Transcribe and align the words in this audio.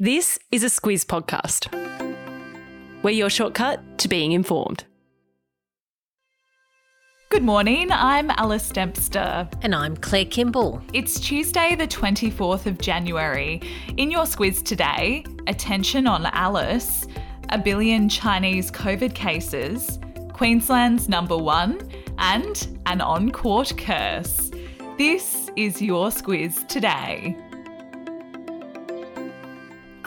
This 0.00 0.38
is 0.52 0.62
a 0.62 0.68
Squiz 0.68 1.04
podcast. 1.04 1.74
We're 3.02 3.10
your 3.10 3.28
shortcut 3.28 3.98
to 3.98 4.06
being 4.06 4.30
informed. 4.30 4.84
Good 7.30 7.42
morning, 7.42 7.88
I'm 7.90 8.30
Alice 8.30 8.70
Dempster. 8.70 9.48
And 9.62 9.74
I'm 9.74 9.96
Claire 9.96 10.26
Kimball. 10.26 10.80
It's 10.92 11.18
Tuesday, 11.18 11.74
the 11.74 11.88
24th 11.88 12.66
of 12.66 12.78
January. 12.78 13.60
In 13.96 14.08
your 14.08 14.22
Squiz 14.22 14.62
today, 14.62 15.24
attention 15.48 16.06
on 16.06 16.26
Alice, 16.26 17.08
a 17.48 17.58
billion 17.58 18.08
Chinese 18.08 18.70
COVID 18.70 19.16
cases, 19.16 19.98
Queensland's 20.32 21.08
number 21.08 21.36
one, 21.36 21.90
and 22.18 22.78
an 22.86 23.00
on 23.00 23.32
court 23.32 23.72
curse. 23.76 24.52
This 24.96 25.50
is 25.56 25.82
your 25.82 26.10
Squiz 26.10 26.68
today. 26.68 27.36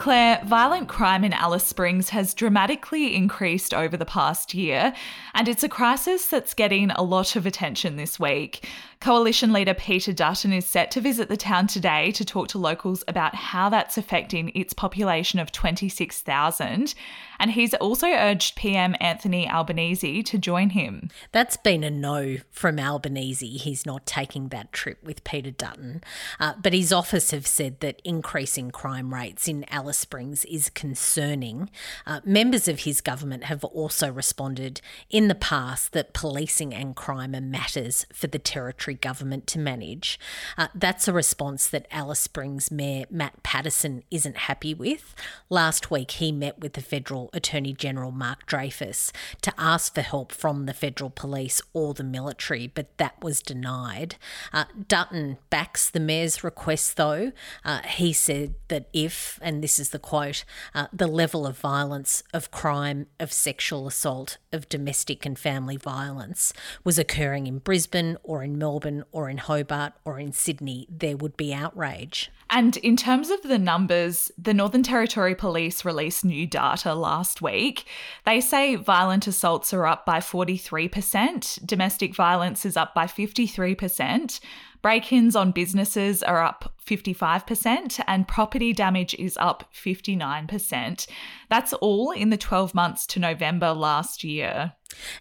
Claire, 0.02 0.42
violent 0.44 0.88
crime 0.88 1.22
in 1.22 1.32
Alice 1.32 1.64
Springs 1.64 2.08
has 2.08 2.34
dramatically 2.34 3.14
increased 3.14 3.72
over 3.72 3.96
the 3.96 4.04
past 4.04 4.52
year, 4.52 4.92
and 5.32 5.46
it's 5.46 5.62
a 5.62 5.68
crisis 5.68 6.26
that's 6.26 6.54
getting 6.54 6.90
a 6.90 7.02
lot 7.04 7.36
of 7.36 7.46
attention 7.46 7.94
this 7.94 8.18
week. 8.18 8.68
Coalition 9.02 9.52
leader 9.52 9.74
Peter 9.74 10.12
Dutton 10.12 10.52
is 10.52 10.64
set 10.64 10.92
to 10.92 11.00
visit 11.00 11.28
the 11.28 11.36
town 11.36 11.66
today 11.66 12.12
to 12.12 12.24
talk 12.24 12.46
to 12.48 12.58
locals 12.58 13.02
about 13.08 13.34
how 13.34 13.68
that's 13.68 13.98
affecting 13.98 14.52
its 14.54 14.72
population 14.72 15.40
of 15.40 15.50
26,000. 15.50 16.94
And 17.40 17.50
he's 17.50 17.74
also 17.74 18.06
urged 18.06 18.54
PM 18.54 18.94
Anthony 19.00 19.50
Albanese 19.50 20.22
to 20.22 20.38
join 20.38 20.70
him. 20.70 21.10
That's 21.32 21.56
been 21.56 21.82
a 21.82 21.90
no 21.90 22.36
from 22.52 22.78
Albanese. 22.78 23.56
He's 23.56 23.84
not 23.84 24.06
taking 24.06 24.50
that 24.50 24.72
trip 24.72 25.02
with 25.02 25.24
Peter 25.24 25.50
Dutton. 25.50 26.04
Uh, 26.38 26.52
but 26.62 26.72
his 26.72 26.92
office 26.92 27.32
have 27.32 27.48
said 27.48 27.80
that 27.80 28.00
increasing 28.04 28.70
crime 28.70 29.12
rates 29.12 29.48
in 29.48 29.64
Alice 29.68 29.91
Springs 29.96 30.44
is 30.46 30.70
concerning. 30.70 31.70
Uh, 32.06 32.20
members 32.24 32.68
of 32.68 32.80
his 32.80 33.00
government 33.00 33.44
have 33.44 33.64
also 33.64 34.10
responded 34.10 34.80
in 35.10 35.28
the 35.28 35.34
past 35.34 35.92
that 35.92 36.12
policing 36.12 36.74
and 36.74 36.96
crime 36.96 37.34
are 37.34 37.40
matters 37.40 38.06
for 38.12 38.26
the 38.26 38.38
territory 38.38 38.94
government 38.94 39.46
to 39.48 39.58
manage. 39.58 40.18
Uh, 40.56 40.68
that's 40.74 41.08
a 41.08 41.12
response 41.12 41.68
that 41.68 41.86
Alice 41.90 42.20
Springs 42.20 42.70
Mayor 42.70 43.06
Matt 43.10 43.42
Patterson 43.42 44.02
isn't 44.10 44.36
happy 44.36 44.74
with. 44.74 45.14
Last 45.48 45.90
week, 45.90 46.12
he 46.12 46.32
met 46.32 46.58
with 46.60 46.74
the 46.74 46.80
federal 46.80 47.30
Attorney 47.32 47.72
General 47.72 48.10
Mark 48.10 48.46
Dreyfus 48.46 49.12
to 49.42 49.52
ask 49.58 49.94
for 49.94 50.02
help 50.02 50.32
from 50.32 50.66
the 50.66 50.74
federal 50.74 51.10
police 51.10 51.60
or 51.72 51.94
the 51.94 52.04
military, 52.04 52.66
but 52.66 52.96
that 52.98 53.22
was 53.22 53.40
denied. 53.40 54.16
Uh, 54.52 54.64
Dutton 54.88 55.38
backs 55.50 55.90
the 55.90 56.00
mayor's 56.00 56.44
request, 56.44 56.96
though. 56.96 57.32
Uh, 57.64 57.80
he 57.82 58.12
said 58.12 58.54
that 58.68 58.88
if, 58.92 59.38
and 59.42 59.62
this 59.62 59.78
is 59.78 59.81
the 59.90 59.98
quote, 59.98 60.44
uh, 60.74 60.86
the 60.92 61.06
level 61.06 61.46
of 61.46 61.58
violence, 61.58 62.22
of 62.32 62.50
crime, 62.50 63.06
of 63.18 63.32
sexual 63.32 63.86
assault, 63.86 64.38
of 64.52 64.68
domestic 64.68 65.24
and 65.24 65.38
family 65.38 65.76
violence 65.76 66.52
was 66.84 66.98
occurring 66.98 67.46
in 67.46 67.58
Brisbane 67.58 68.16
or 68.22 68.42
in 68.42 68.58
Melbourne 68.58 69.04
or 69.12 69.28
in 69.28 69.38
Hobart 69.38 69.94
or 70.04 70.18
in 70.18 70.32
Sydney, 70.32 70.86
there 70.90 71.16
would 71.16 71.36
be 71.36 71.52
outrage. 71.52 72.30
And 72.50 72.76
in 72.78 72.96
terms 72.96 73.30
of 73.30 73.42
the 73.42 73.58
numbers, 73.58 74.30
the 74.36 74.52
Northern 74.52 74.82
Territory 74.82 75.34
Police 75.34 75.84
released 75.86 76.24
new 76.24 76.46
data 76.46 76.94
last 76.94 77.40
week. 77.40 77.86
They 78.26 78.42
say 78.42 78.76
violent 78.76 79.26
assaults 79.26 79.72
are 79.72 79.86
up 79.86 80.04
by 80.04 80.18
43%, 80.18 81.66
domestic 81.66 82.14
violence 82.14 82.66
is 82.66 82.76
up 82.76 82.94
by 82.94 83.06
53%. 83.06 84.40
Break 84.82 85.12
ins 85.12 85.36
on 85.36 85.52
businesses 85.52 86.24
are 86.24 86.42
up 86.42 86.74
55%, 86.84 88.02
and 88.08 88.26
property 88.26 88.72
damage 88.72 89.14
is 89.14 89.38
up 89.40 89.72
59%. 89.72 91.06
That's 91.48 91.72
all 91.74 92.10
in 92.10 92.30
the 92.30 92.36
12 92.36 92.74
months 92.74 93.06
to 93.08 93.20
November 93.20 93.72
last 93.72 94.24
year. 94.24 94.72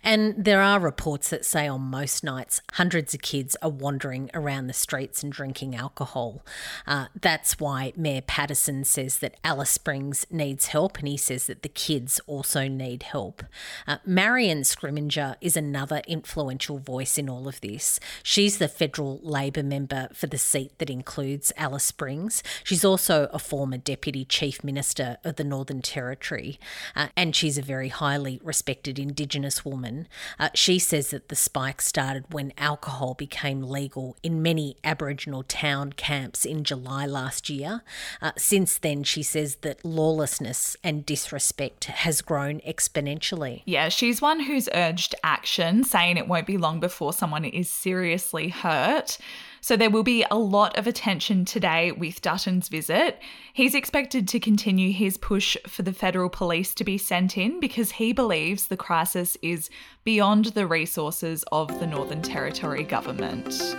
And 0.03 0.33
there 0.38 0.61
are 0.61 0.80
reports 0.80 1.30
that 1.30 1.45
say 1.45 1.67
on 1.67 1.81
most 1.81 2.23
nights, 2.23 2.62
hundreds 2.73 3.13
of 3.13 3.22
kids 3.22 3.56
are 3.62 3.69
wandering 3.69 4.29
around 4.34 4.68
the 4.68 4.73
streets 4.73 5.23
and 5.23 5.31
drinking 5.31 5.75
alcohol. 5.75 6.45
Uh, 6.85 7.07
that's 7.19 7.59
why 7.59 7.94
Mayor 7.95 8.22
Patterson 8.22 8.84
says 8.84 9.19
that 9.19 9.38
Alice 9.44 9.69
Springs 9.69 10.25
needs 10.29 10.68
help, 10.68 11.00
and 11.00 11.07
he 11.07 11.18
says 11.18 11.47
that 11.47 11.63
the 11.63 11.69
kids 11.69 12.19
also 12.28 12.68
need 12.68 13.03
help. 13.03 13.44
Uh, 13.88 13.97
Marion 14.06 14.62
Scrimgeour 14.62 15.35
is 15.41 15.57
another 15.57 16.01
influential 16.07 16.78
voice 16.78 17.18
in 17.18 17.29
all 17.29 17.47
of 17.47 17.62
this. 17.62 18.00
She's 18.24 18.57
the 18.57 18.68
federal 18.68 19.19
Labor 19.24 19.63
member 19.63 20.09
for 20.13 20.28
the 20.28 20.38
seat 20.38 20.78
that 20.79 20.90
includes 20.90 21.51
Alice 21.57 21.85
Springs. 21.85 22.44
She's 22.63 22.85
also 22.85 23.29
a 23.31 23.40
former 23.40 23.78
Deputy 23.78 24.25
Chief 24.25 24.63
Minister 24.63 25.18
of 25.24 25.35
the 25.35 25.44
Northern 25.44 25.81
Territory, 25.81 26.59
uh, 26.95 27.07
and 27.16 27.35
she's 27.35 27.57
a 27.57 27.62
very 27.62 27.90
highly 27.90 28.40
respected 28.44 29.00
Indigenous 29.00 29.60
woman. 29.66 30.07
Uh, 30.39 30.49
she 30.53 30.79
says 30.79 31.11
that 31.11 31.29
the 31.29 31.35
spike 31.35 31.81
started 31.81 32.33
when 32.33 32.53
alcohol 32.57 33.13
became 33.13 33.61
legal 33.61 34.17
in 34.23 34.41
many 34.41 34.77
Aboriginal 34.83 35.44
town 35.44 35.94
camps 35.94 36.45
in 36.45 36.63
July 36.63 37.05
last 37.05 37.49
year. 37.49 37.81
Uh, 38.21 38.31
since 38.38 38.77
then, 38.77 39.03
she 39.03 39.23
says 39.23 39.55
that 39.57 39.83
lawlessness 39.85 40.75
and 40.83 41.05
disrespect 41.05 41.85
has 41.85 42.21
grown 42.21 42.59
exponentially. 42.61 43.63
Yeah, 43.66 43.89
she's 43.89 44.21
one 44.21 44.41
who's 44.41 44.69
urged 44.73 45.16
action, 45.23 45.83
saying 45.83 46.17
it 46.17 46.27
won't 46.27 46.47
be 46.47 46.57
long 46.57 46.79
before 46.79 47.13
someone 47.13 47.45
is 47.45 47.69
seriously 47.69 48.50
hurt. 48.50 49.17
So 49.63 49.77
there 49.77 49.91
will 49.91 50.01
be 50.01 50.25
a 50.31 50.38
lot 50.38 50.75
of 50.75 50.88
attention 50.88 51.45
today 51.45 51.91
with 51.91 52.22
Dutton's 52.22 52.67
visit. 52.67 53.19
He's 53.53 53.75
expected 53.75 54.27
to 54.29 54.39
continue 54.39 54.91
his 54.91 55.17
push 55.17 55.55
for 55.67 55.83
the 55.83 55.94
federal 55.94 56.29
police 56.29 56.73
to 56.75 56.83
be 56.83 56.97
sent 56.97 57.38
in 57.38 57.59
because 57.59 57.91
he 57.91 58.11
believes 58.11 58.67
the 58.67 58.75
crisis 58.75 59.38
is 59.44 59.69
beyond 60.03 60.45
the 60.45 60.66
resources 60.66 61.45
of 61.51 61.79
the 61.79 61.85
Northern 61.85 62.23
Territory 62.23 62.83
government. 62.83 63.75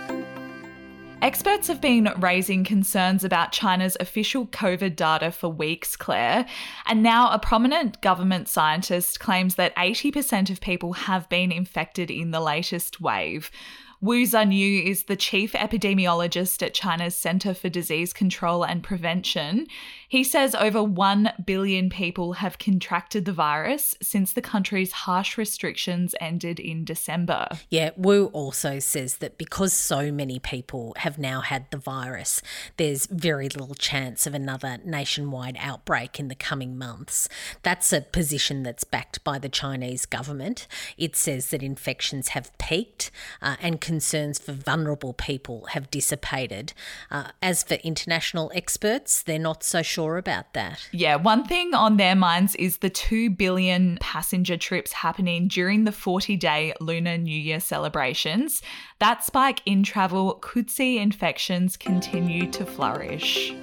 Experts 1.21 1.67
have 1.67 1.81
been 1.81 2.13
raising 2.17 2.63
concerns 2.63 3.25
about 3.25 3.51
China's 3.51 3.95
official 3.99 4.45
COVID 4.47 4.95
data 4.95 5.31
for 5.31 5.49
weeks, 5.49 5.95
Claire, 5.97 6.45
and 6.85 7.03
now 7.03 7.29
a 7.31 7.39
prominent 7.39 8.01
government 8.01 8.47
scientist 8.47 9.19
claims 9.21 9.55
that 9.55 9.75
80% 9.75 10.49
of 10.49 10.59
people 10.59 10.93
have 10.93 11.27
been 11.29 11.51
infected 11.51 12.09
in 12.09 12.31
the 12.31 12.41
latest 12.41 12.99
wave. 12.99 13.51
Wu 14.03 14.23
Zunyou 14.25 14.83
is 14.83 15.03
the 15.03 15.15
chief 15.15 15.53
epidemiologist 15.53 16.61
at 16.61 16.73
China's 16.73 17.15
Center 17.15 17.53
for 17.53 17.69
Disease 17.69 18.11
Control 18.11 18.65
and 18.65 18.83
Prevention. 18.83 19.65
He 20.13 20.23
says 20.23 20.53
over 20.53 20.83
1 20.83 21.43
billion 21.43 21.89
people 21.89 22.33
have 22.33 22.59
contracted 22.59 23.25
the 23.25 23.33
virus 23.33 23.95
since 23.99 24.31
the 24.31 24.43
country's 24.43 24.91
harsh 24.91 25.39
restrictions 25.39 26.13
ended 26.21 26.59
in 26.59 26.85
December. 26.85 27.47
Yeah, 27.71 27.89
Wu 27.97 28.27
also 28.27 28.77
says 28.77 29.17
that 29.17 29.39
because 29.39 29.73
so 29.73 30.11
many 30.11 30.37
people 30.37 30.93
have 30.97 31.17
now 31.17 31.41
had 31.41 31.65
the 31.71 31.79
virus, 31.79 32.43
there's 32.77 33.07
very 33.07 33.49
little 33.49 33.73
chance 33.73 34.27
of 34.27 34.35
another 34.35 34.77
nationwide 34.85 35.57
outbreak 35.59 36.19
in 36.19 36.27
the 36.27 36.35
coming 36.35 36.77
months. 36.77 37.27
That's 37.63 37.91
a 37.91 38.01
position 38.01 38.61
that's 38.61 38.83
backed 38.83 39.23
by 39.23 39.39
the 39.39 39.49
Chinese 39.49 40.05
government. 40.05 40.67
It 40.95 41.15
says 41.15 41.49
that 41.49 41.63
infections 41.63 42.27
have 42.27 42.55
peaked 42.59 43.09
uh, 43.41 43.55
and 43.59 43.81
concerns 43.81 44.37
for 44.37 44.51
vulnerable 44.51 45.13
people 45.13 45.65
have 45.71 45.89
dissipated. 45.89 46.73
Uh, 47.09 47.29
as 47.41 47.63
for 47.63 47.79
international 47.83 48.51
experts, 48.53 49.23
they're 49.23 49.39
not 49.39 49.63
so 49.63 49.81
sure 49.81 50.02
about 50.17 50.53
that. 50.53 50.87
Yeah, 50.91 51.15
one 51.15 51.45
thing 51.45 51.73
on 51.73 51.97
their 51.97 52.15
minds 52.15 52.55
is 52.55 52.77
the 52.77 52.89
2 52.89 53.31
billion 53.31 53.97
passenger 53.99 54.57
trips 54.57 54.93
happening 54.93 55.47
during 55.47 55.83
the 55.83 55.91
40 55.91 56.35
day 56.37 56.73
Lunar 56.79 57.17
New 57.17 57.37
Year 57.37 57.59
celebrations. 57.59 58.61
That 58.99 59.23
spike 59.23 59.61
in 59.65 59.83
travel 59.83 60.39
could 60.41 60.69
see 60.69 60.97
infections 60.97 61.77
continue 61.77 62.49
to 62.51 62.65
flourish. 62.65 63.53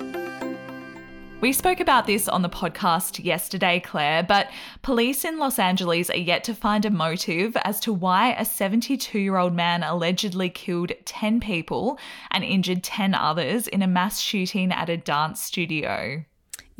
We 1.40 1.54
spoke 1.54 1.80
about 1.80 2.06
this 2.06 2.28
on 2.28 2.42
the 2.42 2.50
podcast 2.50 3.24
yesterday, 3.24 3.80
Claire, 3.80 4.22
but 4.22 4.50
police 4.82 5.24
in 5.24 5.38
Los 5.38 5.58
Angeles 5.58 6.10
are 6.10 6.16
yet 6.16 6.44
to 6.44 6.54
find 6.54 6.84
a 6.84 6.90
motive 6.90 7.56
as 7.64 7.80
to 7.80 7.94
why 7.94 8.34
a 8.34 8.44
72 8.44 9.18
year 9.18 9.38
old 9.38 9.54
man 9.54 9.82
allegedly 9.82 10.50
killed 10.50 10.92
10 11.06 11.40
people 11.40 11.98
and 12.30 12.44
injured 12.44 12.84
10 12.84 13.14
others 13.14 13.68
in 13.68 13.80
a 13.80 13.86
mass 13.86 14.20
shooting 14.20 14.70
at 14.70 14.90
a 14.90 14.98
dance 14.98 15.40
studio. 15.40 16.26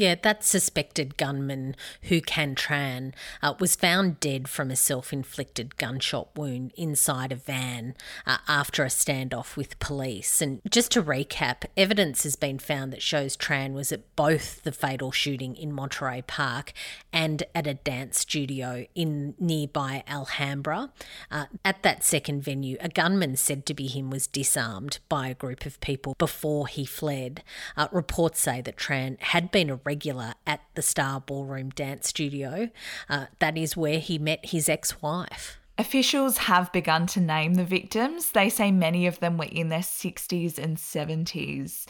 Yeah, 0.01 0.15
that 0.23 0.43
suspected 0.43 1.19
gunman, 1.19 1.77
Huu 2.09 2.25
Can 2.25 2.55
Tran, 2.55 3.13
uh, 3.43 3.53
was 3.61 3.77
found 3.77 4.19
dead 4.19 4.49
from 4.49 4.71
a 4.71 4.77
self 4.77 5.13
inflicted 5.13 5.77
gunshot 5.77 6.31
wound 6.35 6.73
inside 6.75 7.33
a 7.33 7.37
van 7.37 7.95
uh, 8.27 8.39
after 8.49 8.83
a 8.83 8.87
standoff 8.87 9.57
with 9.57 9.79
police. 9.79 10.41
And 10.41 10.63
just 10.71 10.91
to 10.93 11.03
recap, 11.03 11.67
evidence 11.77 12.23
has 12.23 12.35
been 12.35 12.59
found 12.59 12.95
that 12.95 13.03
shows 13.03 13.37
Tran 13.37 13.75
was 13.75 13.93
at 13.93 14.17
both 14.17 14.63
the 14.63 14.73
fatal 14.73 15.13
shooting 15.13 15.55
in 15.55 15.71
Monterey 15.71 16.23
Park 16.27 16.73
and 17.13 17.43
at 17.55 17.67
a 17.67 17.75
dance 17.75 18.21
studio 18.21 18.87
in 18.95 19.35
nearby 19.39 20.03
Alhambra. 20.09 20.93
Uh, 21.31 21.45
at 21.63 21.83
that 21.83 22.05
second 22.05 22.43
venue, 22.43 22.79
a 22.81 22.89
gunman 22.89 23.37
said 23.37 23.67
to 23.67 23.75
be 23.75 23.87
him 23.87 24.09
was 24.09 24.27
disarmed 24.27 24.99
by 25.11 25.29
a 25.29 25.35
group 25.35 25.67
of 25.67 25.79
people 25.83 26.15
before 26.17 26.69
he 26.69 26.87
fled. 26.87 27.43
Uh, 27.77 27.89
reports 27.93 28.41
say 28.41 28.63
that 28.63 28.79
Tran 28.79 29.21
had 29.21 29.51
been 29.51 29.69
arrested 29.69 29.90
regular 29.91 30.35
at 30.47 30.61
the 30.77 30.83
Star 30.83 31.21
Ballroom 31.21 31.71
Dance 31.71 32.07
Studio. 32.07 32.71
Uh, 33.09 33.27
that 33.41 33.59
is 33.59 33.77
where 33.77 33.99
he 33.99 34.21
met 34.21 34.47
his 34.47 34.69
ex 34.69 35.03
wife. 35.03 35.59
Officials 35.79 36.39
have 36.39 36.71
begun 36.71 37.09
to 37.09 37.21
name 37.21 37.55
the 37.55 37.65
victims. 37.65 38.31
They 38.31 38.51
say 38.51 38.71
many 38.71 39.09
of 39.09 39.19
them 39.19 39.37
were 39.37 39.51
in 39.51 39.69
their 39.69 39.81
60s 39.81 40.59
and 40.59 40.77
70s. 40.77 41.87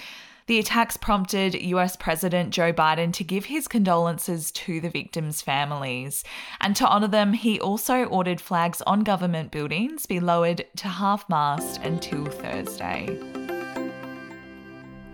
The 0.47 0.59
attacks 0.59 0.97
prompted 0.97 1.55
US 1.55 1.95
President 1.97 2.55
Joe 2.55 2.73
Biden 2.73 3.13
to 3.13 3.23
give 3.23 3.45
his 3.45 3.69
condolences 3.69 4.51
to 4.53 4.81
the 4.81 4.89
victims' 4.89 5.43
families. 5.43 6.25
And 6.59 6.75
to 6.77 6.89
honour 6.89 7.09
them, 7.09 7.35
he 7.35 7.61
also 7.61 8.05
ordered 8.05 8.41
flags 8.41 8.81
on 8.87 9.01
government 9.01 9.51
buildings 9.51 10.07
be 10.07 10.21
lowered 10.21 10.65
to 10.77 10.89
half 10.89 11.29
mast 11.29 11.83
until 11.83 12.25
Thursday. 12.25 13.40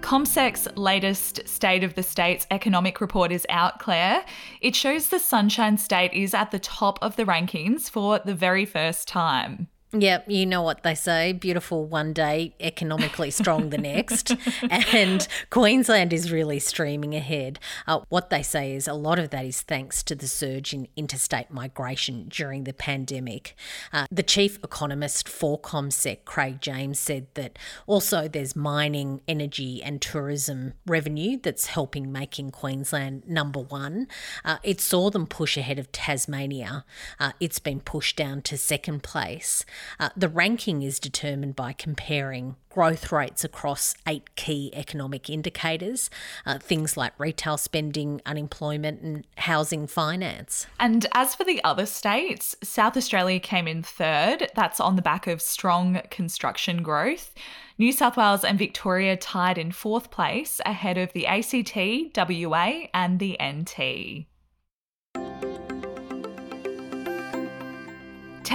CommSec's 0.06 0.68
latest 0.76 1.48
State 1.48 1.82
of 1.82 1.96
the 1.96 2.02
States 2.04 2.46
economic 2.52 3.00
report 3.00 3.32
is 3.32 3.44
out, 3.48 3.80
Claire. 3.80 4.24
It 4.60 4.76
shows 4.76 5.08
the 5.08 5.18
Sunshine 5.18 5.78
State 5.78 6.12
is 6.12 6.32
at 6.32 6.52
the 6.52 6.60
top 6.60 7.00
of 7.02 7.16
the 7.16 7.24
rankings 7.24 7.90
for 7.90 8.20
the 8.20 8.32
very 8.32 8.64
first 8.64 9.08
time. 9.08 9.66
Yep, 9.92 10.24
you 10.28 10.46
know 10.46 10.62
what 10.62 10.82
they 10.82 10.96
say 10.96 11.32
beautiful 11.32 11.86
one 11.86 12.12
day, 12.12 12.54
economically 12.60 13.30
strong 13.30 13.70
the 13.70 13.78
next. 13.78 14.34
And 14.92 15.26
Queensland 15.50 16.12
is 16.12 16.32
really 16.32 16.58
streaming 16.58 17.14
ahead. 17.14 17.58
Uh, 17.86 18.00
what 18.08 18.30
they 18.30 18.42
say 18.42 18.74
is 18.74 18.88
a 18.88 18.94
lot 18.94 19.18
of 19.18 19.30
that 19.30 19.44
is 19.44 19.62
thanks 19.62 20.02
to 20.04 20.14
the 20.14 20.26
surge 20.26 20.72
in 20.72 20.88
interstate 20.96 21.50
migration 21.50 22.26
during 22.28 22.64
the 22.64 22.72
pandemic. 22.72 23.54
Uh, 23.92 24.06
the 24.10 24.22
chief 24.22 24.58
economist 24.64 25.28
for 25.28 25.60
CommSec, 25.60 26.24
Craig 26.24 26.60
James, 26.60 26.98
said 26.98 27.26
that 27.34 27.58
also 27.86 28.28
there's 28.28 28.56
mining, 28.56 29.20
energy, 29.28 29.82
and 29.82 30.00
tourism 30.00 30.74
revenue 30.86 31.38
that's 31.40 31.66
helping 31.66 32.10
making 32.10 32.50
Queensland 32.50 33.28
number 33.28 33.60
one. 33.60 34.08
Uh, 34.44 34.56
it 34.62 34.80
saw 34.80 35.10
them 35.10 35.26
push 35.26 35.56
ahead 35.56 35.78
of 35.78 35.92
Tasmania. 35.92 36.84
Uh, 37.20 37.32
it's 37.40 37.58
been 37.58 37.80
pushed 37.80 38.16
down 38.16 38.42
to 38.42 38.56
second 38.56 39.02
place. 39.02 39.64
Uh, 39.98 40.10
the 40.16 40.28
ranking 40.28 40.82
is 40.82 40.98
determined 40.98 41.56
by 41.56 41.72
comparing 41.72 42.56
growth 42.68 43.10
rates 43.10 43.42
across 43.42 43.94
eight 44.06 44.36
key 44.36 44.70
economic 44.74 45.30
indicators, 45.30 46.10
uh, 46.44 46.58
things 46.58 46.96
like 46.96 47.12
retail 47.18 47.56
spending, 47.56 48.20
unemployment, 48.26 49.00
and 49.00 49.26
housing 49.38 49.86
finance. 49.86 50.66
And 50.78 51.06
as 51.14 51.34
for 51.34 51.44
the 51.44 51.64
other 51.64 51.86
states, 51.86 52.54
South 52.62 52.96
Australia 52.96 53.40
came 53.40 53.66
in 53.66 53.82
third. 53.82 54.50
That's 54.54 54.78
on 54.78 54.96
the 54.96 55.02
back 55.02 55.26
of 55.26 55.40
strong 55.40 56.02
construction 56.10 56.82
growth. 56.82 57.32
New 57.78 57.92
South 57.92 58.16
Wales 58.16 58.44
and 58.44 58.58
Victoria 58.58 59.16
tied 59.16 59.58
in 59.58 59.72
fourth 59.72 60.10
place 60.10 60.60
ahead 60.66 60.98
of 60.98 61.12
the 61.12 61.26
ACT, 61.26 61.76
WA, 62.16 62.88
and 62.92 63.18
the 63.18 63.38
NT. 63.42 64.26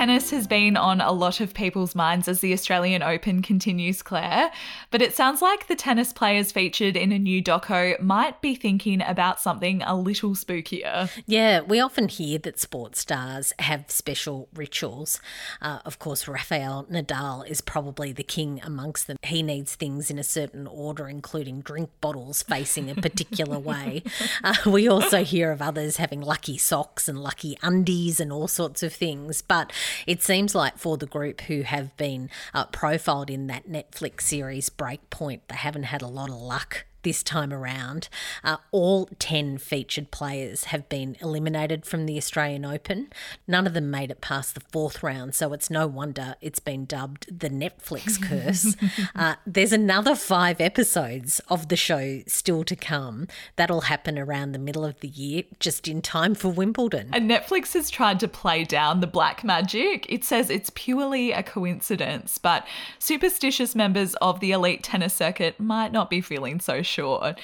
Tennis 0.01 0.31
has 0.31 0.47
been 0.47 0.77
on 0.77 0.99
a 0.99 1.11
lot 1.11 1.41
of 1.41 1.53
people's 1.53 1.93
minds 1.93 2.27
as 2.27 2.39
the 2.39 2.53
Australian 2.53 3.03
Open 3.03 3.43
continues, 3.43 4.01
Claire, 4.01 4.51
but 4.89 4.99
it 4.99 5.13
sounds 5.13 5.43
like 5.43 5.67
the 5.67 5.75
tennis 5.75 6.11
players 6.11 6.51
featured 6.51 6.97
in 6.97 7.11
a 7.11 7.19
new 7.19 7.39
doco 7.39 8.01
might 8.01 8.41
be 8.41 8.55
thinking 8.55 9.03
about 9.03 9.39
something 9.39 9.83
a 9.83 9.95
little 9.95 10.31
spookier. 10.31 11.07
Yeah, 11.27 11.61
we 11.61 11.79
often 11.79 12.07
hear 12.07 12.39
that 12.39 12.59
sports 12.59 13.01
stars 13.01 13.53
have 13.59 13.91
special 13.91 14.49
rituals. 14.55 15.21
Uh, 15.61 15.81
of 15.85 15.99
course, 15.99 16.27
Rafael 16.27 16.87
Nadal 16.89 17.47
is 17.47 17.61
probably 17.61 18.11
the 18.11 18.23
king 18.23 18.59
amongst 18.63 19.05
them. 19.05 19.17
He 19.21 19.43
needs 19.43 19.75
things 19.75 20.09
in 20.09 20.17
a 20.17 20.23
certain 20.23 20.65
order, 20.65 21.07
including 21.07 21.61
drink 21.61 21.91
bottles 22.01 22.41
facing 22.41 22.89
a 22.89 22.95
particular 22.95 23.59
way. 23.71 24.01
Uh, 24.43 24.55
we 24.65 24.87
also 24.87 25.23
hear 25.23 25.51
of 25.51 25.61
others 25.61 25.97
having 25.97 26.21
lucky 26.21 26.57
socks 26.57 27.07
and 27.07 27.21
lucky 27.21 27.55
undies 27.61 28.19
and 28.19 28.33
all 28.33 28.47
sorts 28.47 28.81
of 28.81 28.91
things. 28.93 29.43
But 29.43 29.71
it 30.07 30.21
seems 30.21 30.55
like 30.55 30.77
for 30.77 30.97
the 30.97 31.05
group 31.05 31.41
who 31.41 31.61
have 31.61 31.95
been 31.97 32.29
uh, 32.53 32.65
profiled 32.65 33.29
in 33.29 33.47
that 33.47 33.69
Netflix 33.69 34.21
series 34.21 34.69
Breakpoint, 34.69 35.41
they 35.47 35.55
haven't 35.55 35.83
had 35.83 36.01
a 36.01 36.07
lot 36.07 36.29
of 36.29 36.35
luck 36.35 36.85
this 37.03 37.23
time 37.23 37.53
around. 37.53 38.09
Uh, 38.43 38.57
all 38.71 39.09
10 39.19 39.57
featured 39.57 40.11
players 40.11 40.65
have 40.65 40.87
been 40.89 41.17
eliminated 41.21 41.85
from 41.85 42.05
the 42.05 42.17
Australian 42.17 42.65
Open. 42.65 43.11
None 43.47 43.67
of 43.67 43.73
them 43.73 43.89
made 43.91 44.11
it 44.11 44.21
past 44.21 44.53
the 44.53 44.61
fourth 44.71 45.03
round, 45.03 45.35
so 45.35 45.53
it's 45.53 45.69
no 45.69 45.87
wonder 45.87 46.35
it's 46.41 46.59
been 46.59 46.85
dubbed 46.85 47.39
the 47.39 47.49
Netflix 47.49 48.21
curse. 48.27 48.75
uh, 49.15 49.35
there's 49.45 49.71
another 49.73 50.15
five 50.15 50.61
episodes 50.61 51.41
of 51.47 51.69
the 51.69 51.75
show 51.75 52.21
still 52.27 52.63
to 52.63 52.75
come. 52.75 53.27
That'll 53.55 53.81
happen 53.81 54.17
around 54.17 54.51
the 54.51 54.59
middle 54.59 54.85
of 54.85 54.99
the 54.99 55.07
year, 55.07 55.43
just 55.59 55.87
in 55.87 56.01
time 56.01 56.35
for 56.35 56.49
Wimbledon. 56.49 57.09
And 57.13 57.29
Netflix 57.29 57.73
has 57.73 57.89
tried 57.89 58.19
to 58.21 58.27
play 58.27 58.63
down 58.63 58.99
the 58.99 59.07
black 59.07 59.43
magic. 59.43 60.05
It 60.09 60.23
says 60.23 60.49
it's 60.49 60.71
purely 60.73 61.31
a 61.31 61.43
coincidence, 61.43 62.37
but 62.37 62.65
superstitious 62.99 63.75
members 63.75 64.15
of 64.15 64.39
the 64.39 64.51
elite 64.51 64.83
tennis 64.83 65.13
circuit 65.13 65.59
might 65.59 65.91
not 65.91 66.09
be 66.09 66.21
feeling 66.21 66.59
so 66.59 66.81
sure. 66.91 67.35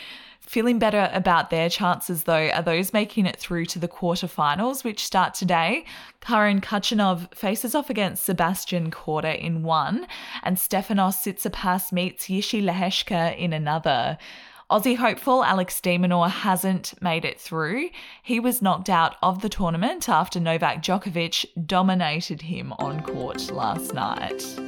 Feeling 0.42 0.80
better 0.80 1.10
about 1.12 1.50
their 1.50 1.70
chances, 1.70 2.24
though, 2.24 2.48
are 2.48 2.62
those 2.62 2.94
making 2.94 3.26
it 3.26 3.36
through 3.36 3.66
to 3.66 3.80
the 3.80 3.88
quarterfinals, 3.88 4.84
which 4.84 5.04
start 5.04 5.34
today. 5.34 5.84
Karen 6.22 6.62
Khachanov 6.62 7.34
faces 7.36 7.76
off 7.76 7.90
against 7.90 8.24
Sebastian 8.24 8.90
Korda 8.90 9.38
in 9.38 9.64
one, 9.64 10.08
and 10.44 10.56
Stefanos 10.56 11.18
Tsitsipas 11.18 11.92
meets 11.92 12.28
Jiří 12.28 12.64
Lehečka 12.64 13.38
in 13.38 13.52
another. 13.52 14.18
Aussie 14.72 14.98
hopeful 14.98 15.44
Alex 15.44 15.82
de 15.82 15.98
Minaur 15.98 16.30
hasn't 16.30 16.94
made 17.02 17.26
it 17.26 17.40
through. 17.40 17.90
He 18.24 18.40
was 18.40 18.62
knocked 18.62 18.90
out 18.90 19.16
of 19.22 19.42
the 19.42 19.50
tournament 19.50 20.08
after 20.08 20.40
Novak 20.40 20.82
Djokovic 20.82 21.46
dominated 21.66 22.42
him 22.42 22.74
on 22.80 23.02
court 23.02 23.52
last 23.52 23.94
night. 23.94 24.67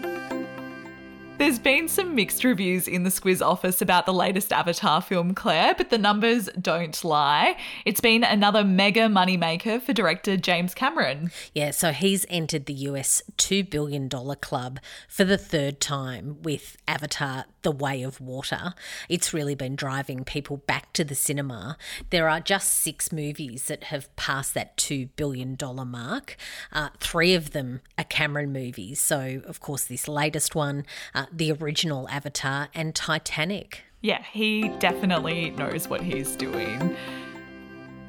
There's 1.39 1.57
been 1.57 1.88
some 1.88 2.15
mixed 2.15 2.44
reviews 2.44 2.86
in 2.86 3.03
the 3.03 3.09
Squiz 3.09 3.41
office 3.41 3.81
about 3.81 4.06
the 4.06 4.13
latest 4.13 4.51
Avatar 4.51 5.01
film, 5.01 5.33
Claire, 5.33 5.74
but 5.74 5.89
the 5.89 5.97
numbers 5.97 6.50
don't 6.59 7.01
lie. 7.01 7.56
It's 7.86 8.01
been 8.01 8.25
another 8.25 8.65
mega 8.65 9.07
moneymaker 9.07 9.81
for 9.81 9.94
director 9.94 10.36
James 10.36 10.74
Cameron. 10.74 11.31
Yeah, 11.53 11.71
so 11.71 11.94
he's 11.94 12.25
entered 12.30 12.65
the 12.65 12.74
US 12.74 13.21
$2 13.38 13.69
billion 13.69 14.09
club 14.09 14.81
for 15.07 15.24
the 15.24 15.38
third 15.38 15.80
time 15.80 16.41
with 16.41 16.75
Avatar 16.89 17.45
The 17.62 17.71
Way 17.71 18.03
of 18.03 18.19
Water. 18.19 18.74
It's 19.07 19.33
really 19.33 19.56
been 19.56 19.77
driving 19.77 20.25
people 20.25 20.57
back 20.57 20.92
to 20.92 21.06
the 21.06 21.15
cinema. 21.15 21.77
There 22.09 22.27
are 22.27 22.42
just 22.42 22.69
six 22.69 23.13
movies 23.13 23.68
that 23.68 23.85
have 23.85 24.13
passed 24.18 24.56
that 24.56 24.75
$2 24.75 25.07
billion 25.16 25.57
mark. 25.87 26.35
Uh, 26.73 26.90
three 26.99 27.33
of 27.33 27.52
them 27.52 27.80
are 27.97 28.04
Cameron 28.04 28.52
movies. 28.52 28.99
So, 28.99 29.42
of 29.45 29.61
course, 29.61 29.85
this 29.85 30.09
latest 30.09 30.54
one, 30.54 30.85
uh, 31.16 31.28
the 31.31 31.52
original 31.52 32.07
Avatar, 32.09 32.69
and 32.74 32.95
Titanic. 32.95 33.83
Yeah, 34.02 34.24
he 34.24 34.69
definitely 34.80 35.52
knows 35.52 35.88
what 35.88 36.02
he's 36.02 36.36
doing. 36.36 36.95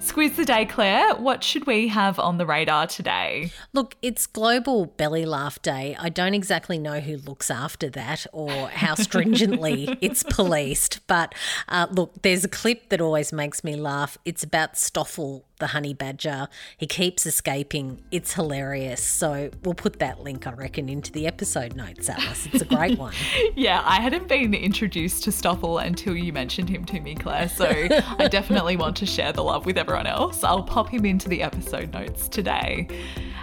Squeeze 0.03 0.35
the 0.35 0.47
day, 0.47 0.65
Claire. 0.65 1.15
What 1.17 1.45
should 1.45 1.67
we 1.67 1.89
have 1.89 2.19
on 2.19 2.39
the 2.39 2.47
radar 2.47 2.87
today? 2.87 3.53
Look, 3.75 3.97
it's 4.01 4.27
Global 4.27 4.87
Belly 4.87 5.27
Laugh 5.27 5.61
Day. 5.61 5.95
I 6.01 6.09
don't 6.09 6.33
exactly 6.33 6.79
know 6.79 7.01
who 7.01 7.19
looks 7.19 7.51
after 7.51 7.91
that 7.91 8.27
or 8.33 8.51
how 8.51 8.95
stringently 8.97 9.99
it's 10.01 10.23
policed, 10.23 11.07
but 11.07 11.35
uh, 11.69 11.87
look, 11.91 12.23
there's 12.23 12.45
a 12.45 12.49
clip 12.49 12.89
that 12.89 13.03
always 13.03 13.31
makes 13.31 13.63
me 13.63 13.77
laugh. 13.77 14.17
It's 14.25 14.43
about 14.43 14.79
Stoffel 14.79 15.45
the 15.61 15.69
honey 15.69 15.95
badger. 15.95 16.49
He 16.77 16.87
keeps 16.87 17.25
escaping. 17.27 18.03
It's 18.11 18.33
hilarious. 18.35 19.03
So 19.03 19.51
we'll 19.65 19.75
put 19.75 19.99
that 20.01 20.21
link, 20.21 20.47
I 20.47 20.53
reckon, 20.53 20.89
into 20.89 21.13
the 21.13 21.27
episode 21.27 21.77
notes, 21.77 22.09
Alice. 22.09 22.49
It's 22.53 22.63
a 22.63 22.67
great 22.67 22.99
one. 22.99 23.15
yeah, 23.55 23.83
I 23.85 24.01
hadn't 24.01 24.29
been 24.29 24.55
introduced 24.55 25.25
to 25.25 25.33
Stoffel 25.33 25.79
until 25.79 26.17
you 26.17 26.33
mentioned 26.33 26.69
him 26.69 26.85
to 26.87 27.01
me, 27.01 27.15
Claire. 27.15 27.49
So 27.49 27.67
I 27.67 28.29
definitely 28.31 28.77
want 28.77 28.97
to 28.97 29.07
share 29.07 29.33
the 29.33 29.45
love 29.45 29.67
with 29.67 29.79
everyone 29.79 30.07
else. 30.07 30.43
I'll 30.43 30.63
pop 30.63 30.89
him 30.89 31.05
into 31.05 31.29
the 31.29 31.43
episode 31.43 31.93
notes 31.93 32.29
today. 32.29 32.89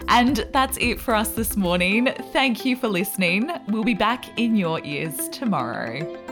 And 0.10 0.48
that's 0.54 0.78
it 0.78 1.00
for 1.00 1.14
us 1.14 1.30
this 1.30 1.56
morning. 1.58 2.14
Thank 2.32 2.66
you 2.66 2.76
for 2.76 2.88
listening. 2.88 3.52
We'll 3.68 3.84
be 3.84 3.94
back 3.94 4.38
in 4.40 4.56
your 4.56 4.84
ears 4.84 5.30
tomorrow. 5.30 6.27